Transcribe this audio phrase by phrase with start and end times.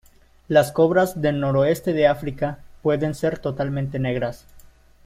[0.47, 4.47] Las cobras del noroeste de África pueden ser totalmente negras.